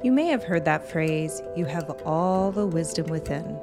[0.00, 3.58] You may have heard that phrase, you have all the wisdom within.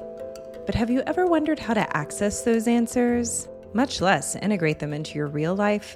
[0.66, 5.16] But have you ever wondered how to access those answers, much less integrate them into
[5.16, 5.96] your real life?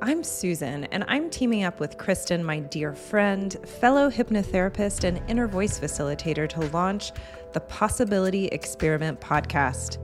[0.00, 5.46] I'm Susan, and I'm teaming up with Kristen, my dear friend, fellow hypnotherapist, and inner
[5.46, 7.12] voice facilitator, to launch
[7.52, 9.98] the Possibility Experiment podcast.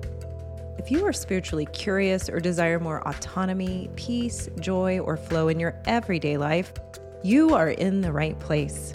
[0.78, 5.80] If you are spiritually curious or desire more autonomy, peace, joy, or flow in your
[5.86, 6.74] everyday life,
[7.22, 8.92] you are in the right place.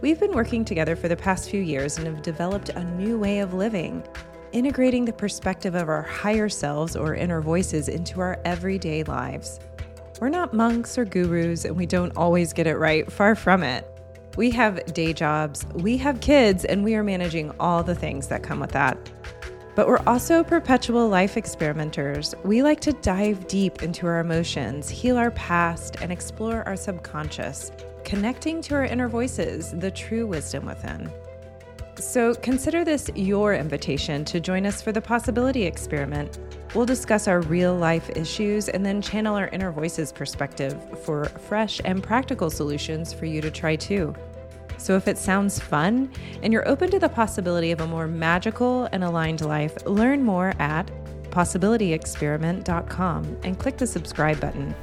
[0.00, 3.40] We've been working together for the past few years and have developed a new way
[3.40, 4.02] of living,
[4.50, 9.60] integrating the perspective of our higher selves or inner voices into our everyday lives.
[10.18, 13.86] We're not monks or gurus, and we don't always get it right, far from it.
[14.38, 18.42] We have day jobs, we have kids, and we are managing all the things that
[18.42, 18.96] come with that.
[19.74, 22.34] But we're also perpetual life experimenters.
[22.42, 27.70] We like to dive deep into our emotions, heal our past, and explore our subconscious
[28.04, 31.10] connecting to our inner voices, the true wisdom within.
[31.96, 36.38] So consider this your invitation to join us for the possibility experiment.
[36.74, 41.80] We'll discuss our real life issues and then channel our inner voices perspective for fresh
[41.84, 44.14] and practical solutions for you to try too.
[44.78, 46.10] So if it sounds fun
[46.42, 50.54] and you're open to the possibility of a more magical and aligned life, learn more
[50.58, 50.90] at
[51.30, 54.74] possibilityexperiment.com and click the subscribe button.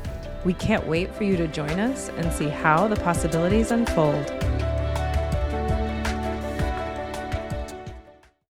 [0.43, 4.31] We can't wait for you to join us and see how the possibilities unfold.